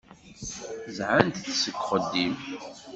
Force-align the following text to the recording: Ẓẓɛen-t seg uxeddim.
Ẓẓɛen-t 0.95 1.43
seg 1.61 1.75
uxeddim. 1.79 2.33